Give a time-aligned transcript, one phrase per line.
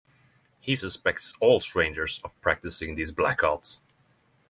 [0.59, 3.81] He suspects all strangers of practicing these black arts.